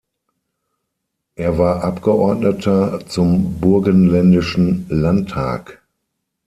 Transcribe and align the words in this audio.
Er 1.35 1.59
war 1.59 1.83
Abgeordneter 1.83 3.05
zum 3.07 3.59
Burgenländischen 3.59 4.87
Landtag. 4.89 5.79